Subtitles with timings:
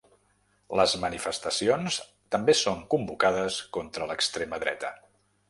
[0.79, 1.99] Les manifestacions
[2.37, 4.93] també són convocades contra l’extrema dreta.